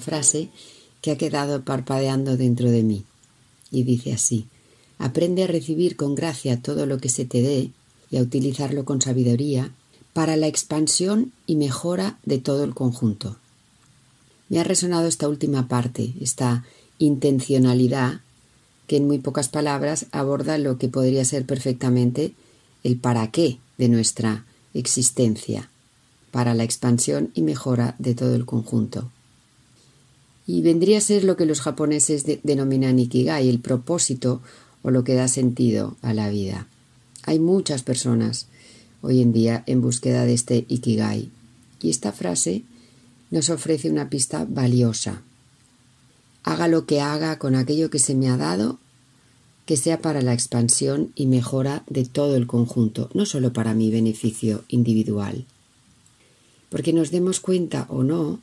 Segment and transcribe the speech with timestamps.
[0.00, 0.48] Frase
[1.00, 3.04] que ha quedado parpadeando dentro de mí
[3.70, 4.46] y dice así,
[4.98, 7.70] aprende a recibir con gracia todo lo que se te dé
[8.10, 9.72] y a utilizarlo con sabiduría
[10.12, 13.36] para la expansión y mejora de todo el conjunto.
[14.48, 16.64] Me ha resonado esta última parte, esta
[16.98, 18.20] intencionalidad
[18.86, 22.34] que en muy pocas palabras aborda lo que podría ser perfectamente
[22.84, 25.70] el para qué de nuestra existencia
[26.30, 29.10] para la expansión y mejora de todo el conjunto.
[30.46, 34.42] Y vendría a ser lo que los japoneses denominan ikigai, el propósito
[34.82, 36.68] o lo que da sentido a la vida.
[37.24, 38.46] Hay muchas personas
[39.02, 41.30] hoy en día en búsqueda de este ikigai
[41.80, 42.62] y esta frase
[43.30, 45.22] nos ofrece una pista valiosa.
[46.44, 48.78] Haga lo que haga con aquello que se me ha dado,
[49.64, 53.90] que sea para la expansión y mejora de todo el conjunto, no solo para mi
[53.90, 55.44] beneficio individual
[56.68, 58.40] porque nos demos cuenta o no,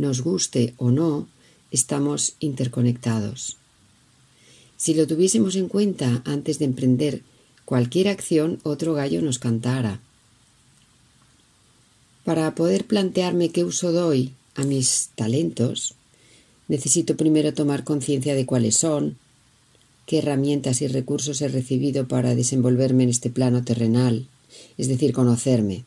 [0.00, 1.28] nos guste o no,
[1.70, 3.56] estamos interconectados.
[4.76, 7.22] Si lo tuviésemos en cuenta antes de emprender
[7.64, 10.00] cualquier acción, otro gallo nos cantara.
[12.24, 15.94] Para poder plantearme qué uso doy a mis talentos,
[16.68, 19.18] necesito primero tomar conciencia de cuáles son,
[20.06, 24.26] qué herramientas y recursos he recibido para desenvolverme en este plano terrenal,
[24.78, 25.84] es decir, conocerme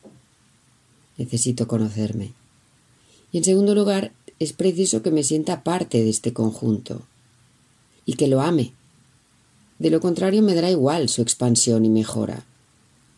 [1.16, 2.32] necesito conocerme.
[3.34, 7.02] Y en segundo lugar, es preciso que me sienta parte de este conjunto
[8.06, 8.74] y que lo ame.
[9.80, 12.44] De lo contrario, me dará igual su expansión y mejora.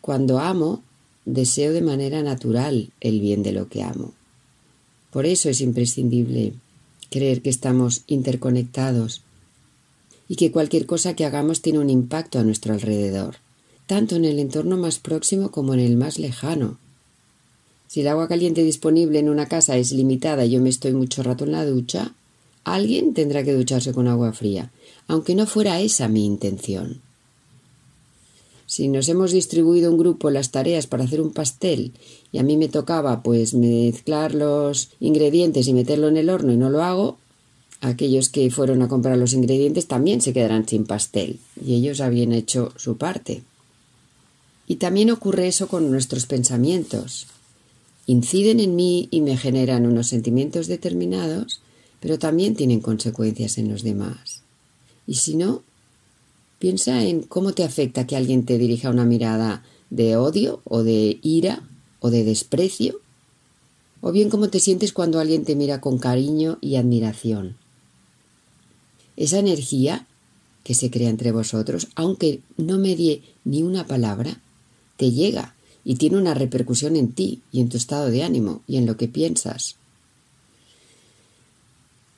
[0.01, 0.81] Cuando amo,
[1.25, 4.13] deseo de manera natural el bien de lo que amo.
[5.11, 6.53] Por eso es imprescindible
[7.11, 9.21] creer que estamos interconectados
[10.27, 13.35] y que cualquier cosa que hagamos tiene un impacto a nuestro alrededor,
[13.85, 16.79] tanto en el entorno más próximo como en el más lejano,
[17.97, 21.23] si el agua caliente disponible en una casa es limitada y yo me estoy mucho
[21.23, 22.13] rato en la ducha,
[22.63, 24.71] alguien tendrá que ducharse con agua fría,
[25.07, 27.01] aunque no fuera esa mi intención.
[28.67, 31.91] Si nos hemos distribuido un grupo las tareas para hacer un pastel
[32.31, 36.57] y a mí me tocaba pues mezclar los ingredientes y meterlo en el horno y
[36.57, 37.17] no lo hago,
[37.81, 42.31] aquellos que fueron a comprar los ingredientes también se quedarán sin pastel y ellos habían
[42.31, 43.41] hecho su parte.
[44.67, 47.25] Y también ocurre eso con nuestros pensamientos
[48.07, 51.61] inciden en mí y me generan unos sentimientos determinados,
[51.99, 54.41] pero también tienen consecuencias en los demás.
[55.05, 55.61] Y si no,
[56.57, 61.19] piensa en cómo te afecta que alguien te dirija una mirada de odio o de
[61.21, 61.67] ira
[61.99, 63.01] o de desprecio,
[64.01, 67.57] o bien cómo te sientes cuando alguien te mira con cariño y admiración.
[69.17, 70.07] Esa energía
[70.63, 74.39] que se crea entre vosotros, aunque no medie ni una palabra,
[74.95, 75.55] te llega
[75.89, 78.97] y tiene una repercusión en ti y en tu estado de ánimo y en lo
[78.97, 79.77] que piensas.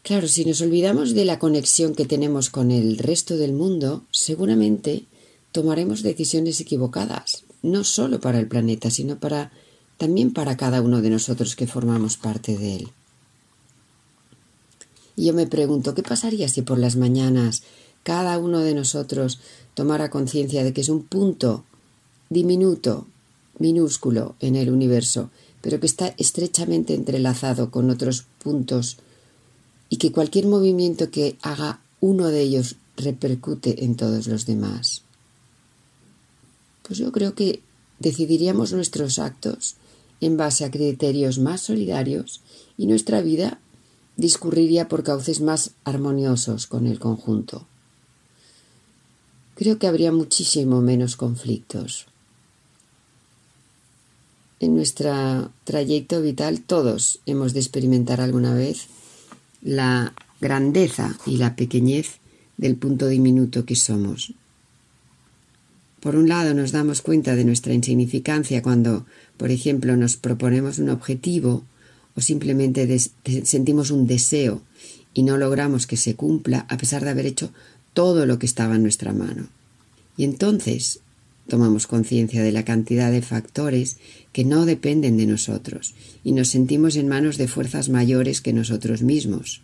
[0.02, 5.04] Claro, si nos olvidamos de la conexión que tenemos con el resto del mundo, seguramente
[5.52, 9.52] tomaremos decisiones equivocadas, no solo para el planeta, sino para
[10.00, 12.88] también para cada uno de nosotros que formamos parte de él.
[15.16, 17.62] Y yo me pregunto, ¿qué pasaría si por las mañanas
[18.02, 19.40] cada uno de nosotros
[19.76, 21.66] tomara conciencia de que es un punto
[22.32, 23.06] diminuto
[23.60, 25.30] minúsculo en el universo,
[25.62, 28.98] pero que está estrechamente entrelazado con otros puntos
[29.90, 35.04] y que cualquier movimiento que haga uno de ellos repercute en todos los demás.
[36.84, 37.62] Pues yo creo que
[38.00, 39.76] decidiríamos nuestros actos
[40.22, 42.42] en base a criterios más solidarios
[42.78, 43.60] y nuestra vida
[44.18, 47.68] discurriría por cauces más armoniosos con el conjunto.
[49.56, 52.09] Creo que habría muchísimo menos conflictos.
[54.60, 58.88] En nuestro trayecto vital todos hemos de experimentar alguna vez
[59.62, 62.20] la grandeza y la pequeñez
[62.58, 64.34] del punto diminuto que somos.
[66.02, 69.06] Por un lado nos damos cuenta de nuestra insignificancia cuando,
[69.38, 71.64] por ejemplo, nos proponemos un objetivo
[72.16, 73.00] o simplemente
[73.44, 74.62] sentimos un deseo
[75.14, 77.52] y no logramos que se cumpla a pesar de haber hecho
[77.94, 79.48] todo lo que estaba en nuestra mano.
[80.16, 81.00] Y entonces
[81.50, 83.98] tomamos conciencia de la cantidad de factores
[84.32, 89.02] que no dependen de nosotros y nos sentimos en manos de fuerzas mayores que nosotros
[89.02, 89.62] mismos.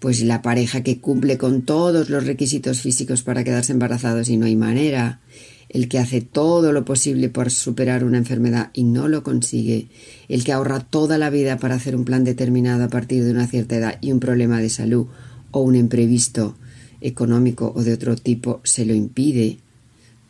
[0.00, 4.46] Pues la pareja que cumple con todos los requisitos físicos para quedarse embarazados y no
[4.46, 5.20] hay manera,
[5.68, 9.88] el que hace todo lo posible por superar una enfermedad y no lo consigue,
[10.28, 13.46] el que ahorra toda la vida para hacer un plan determinado a partir de una
[13.46, 15.06] cierta edad y un problema de salud
[15.52, 16.56] o un imprevisto
[17.00, 19.58] económico o de otro tipo se lo impide,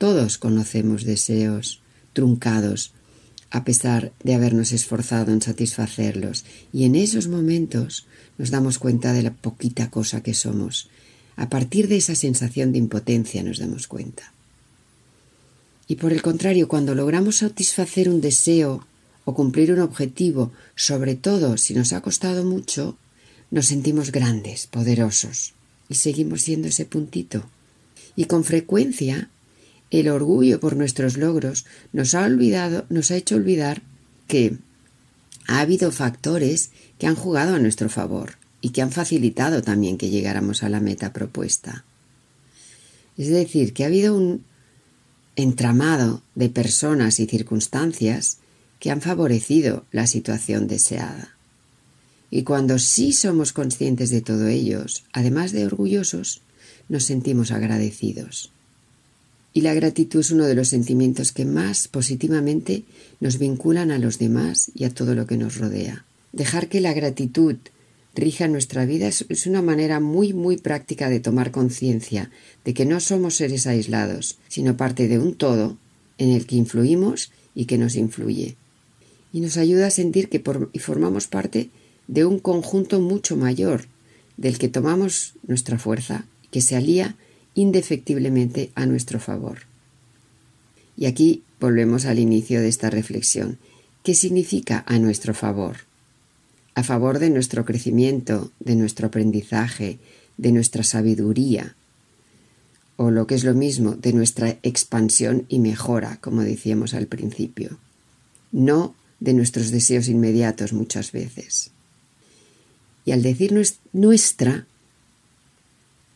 [0.00, 1.82] todos conocemos deseos
[2.14, 2.94] truncados
[3.50, 8.06] a pesar de habernos esforzado en satisfacerlos y en esos momentos
[8.38, 10.88] nos damos cuenta de la poquita cosa que somos.
[11.36, 14.32] A partir de esa sensación de impotencia nos damos cuenta.
[15.86, 18.86] Y por el contrario, cuando logramos satisfacer un deseo
[19.26, 22.96] o cumplir un objetivo, sobre todo si nos ha costado mucho,
[23.50, 25.52] nos sentimos grandes, poderosos,
[25.90, 27.44] y seguimos siendo ese puntito.
[28.16, 29.28] Y con frecuencia
[29.90, 33.82] el orgullo por nuestros logros nos ha olvidado, nos ha hecho olvidar
[34.28, 34.56] que
[35.46, 40.10] ha habido factores que han jugado a nuestro favor y que han facilitado también que
[40.10, 41.84] llegáramos a la meta propuesta.
[43.16, 44.44] Es decir, que ha habido un
[45.36, 48.38] entramado de personas y circunstancias
[48.78, 51.36] que han favorecido la situación deseada.
[52.30, 56.42] Y cuando sí somos conscientes de todo ellos, además de orgullosos,
[56.88, 58.52] nos sentimos agradecidos.
[59.52, 62.84] Y la gratitud es uno de los sentimientos que más positivamente
[63.18, 66.04] nos vinculan a los demás y a todo lo que nos rodea.
[66.32, 67.56] Dejar que la gratitud
[68.14, 72.30] rija nuestra vida es una manera muy muy práctica de tomar conciencia
[72.64, 75.78] de que no somos seres aislados, sino parte de un todo
[76.18, 78.56] en el que influimos y que nos influye.
[79.32, 80.42] Y nos ayuda a sentir que
[80.80, 81.70] formamos parte
[82.08, 83.86] de un conjunto mucho mayor,
[84.36, 87.16] del que tomamos nuestra fuerza, que se alía
[87.54, 89.58] indefectiblemente a nuestro favor.
[90.96, 93.58] Y aquí volvemos al inicio de esta reflexión.
[94.02, 95.78] ¿Qué significa a nuestro favor?
[96.74, 99.98] A favor de nuestro crecimiento, de nuestro aprendizaje,
[100.36, 101.74] de nuestra sabiduría,
[102.96, 107.78] o lo que es lo mismo, de nuestra expansión y mejora, como decíamos al principio,
[108.52, 111.70] no de nuestros deseos inmediatos muchas veces.
[113.06, 113.54] Y al decir
[113.92, 114.66] nuestra,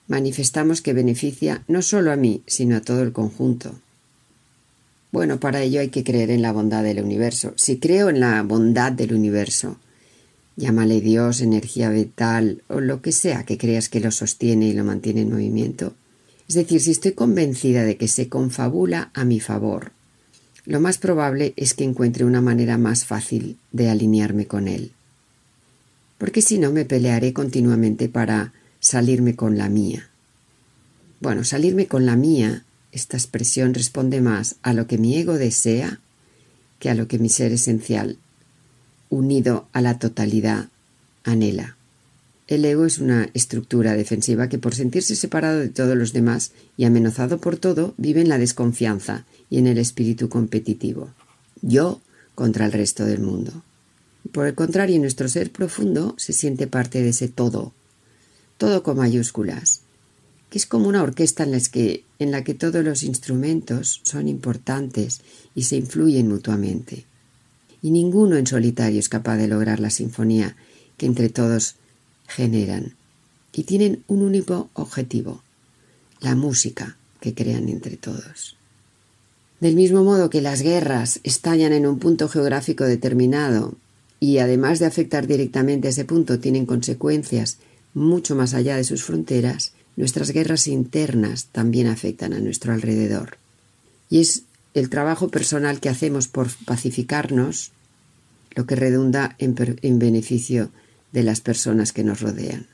[0.09, 3.75] manifestamos que beneficia no solo a mí, sino a todo el conjunto.
[5.13, 7.55] Bueno, para ello hay que creer en la bondad del universo.
[7.57, 9.79] Si creo en la bondad del universo,
[10.57, 14.85] llámale Dios, energía vital o lo que sea que creas que lo sostiene y lo
[14.85, 15.95] mantiene en movimiento.
[16.49, 19.93] Es decir, si estoy convencida de que se confabula a mi favor,
[20.67, 24.93] lo más probable es que encuentre una manera más fácil de alinearme con él.
[26.19, 28.53] Porque si no me pelearé continuamente para
[28.85, 30.11] salirme con la mía.
[31.19, 36.01] Bueno, salirme con la mía, esta expresión responde más a lo que mi ego desea
[36.79, 38.19] que a lo que mi ser esencial,
[39.09, 40.69] unido a la totalidad,
[41.25, 41.79] anhela.
[42.47, 46.85] El ego es una estructura defensiva que por sentirse separado de todos los demás y
[46.85, 51.09] amenazado por todo, vive en la desconfianza y en el espíritu competitivo.
[51.63, 52.03] Yo
[52.35, 53.63] contra el resto del mundo.
[54.31, 57.73] Por el contrario, nuestro ser profundo se siente parte de ese todo,
[58.59, 59.81] todo con mayúsculas,
[60.51, 64.29] que es como una orquesta en la que, en la que todos los instrumentos son
[64.29, 65.21] importantes
[65.55, 67.05] y se influyen mutuamente.
[67.83, 70.57] Y ninguno en solitario es capaz de lograr la sinfonía
[70.97, 71.77] que entre todos
[72.27, 72.95] generan.
[73.53, 75.43] Y tienen un único objetivo,
[76.21, 78.57] la música que crean entre todos.
[79.61, 83.75] Del mismo modo que las guerras estallan en un punto geográfico determinado
[84.21, 87.59] y además de afectar directamente a ese punto tienen consecuencias
[87.95, 93.39] mucho más allá de sus fronteras, nuestras guerras internas también afectan a nuestro alrededor.
[94.11, 94.43] Y es
[94.75, 97.71] el trabajo personal que hacemos por pacificarnos
[98.55, 100.71] lo que redunda en, en beneficio
[101.13, 102.67] de las personas que nos rodean.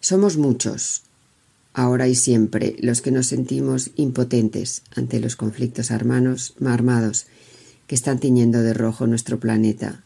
[0.00, 1.02] Somos muchos,
[1.72, 7.26] ahora y siempre, los que nos sentimos impotentes ante los conflictos armados
[7.86, 10.04] que están tiñendo de rojo nuestro planeta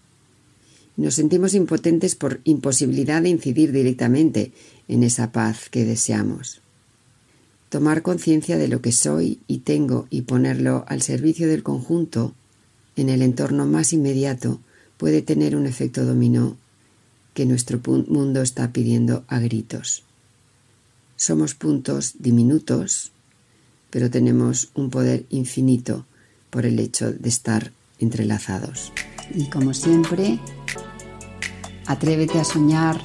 [0.96, 4.52] nos sentimos impotentes por imposibilidad de incidir directamente
[4.88, 6.60] en esa paz que deseamos.
[7.68, 12.34] Tomar conciencia de lo que soy y tengo y ponerlo al servicio del conjunto
[12.96, 14.60] en el entorno más inmediato
[14.96, 16.56] puede tener un efecto dominó
[17.34, 20.04] que nuestro mundo está pidiendo a gritos.
[21.16, 23.10] Somos puntos diminutos,
[23.90, 26.06] pero tenemos un poder infinito
[26.50, 28.92] por el hecho de estar entrelazados.
[29.34, 30.38] Y como siempre,
[31.86, 33.00] atrévete a soñar,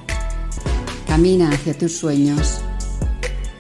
[1.07, 2.61] camina hacia tus sueños,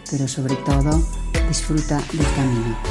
[0.09, 1.03] pero sobre todo
[1.47, 2.88] disfruta del camino.